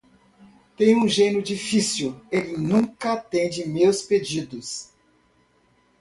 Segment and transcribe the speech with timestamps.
[0.75, 4.89] Tenho um gênio difícil: ele nunca atende meus pedidos.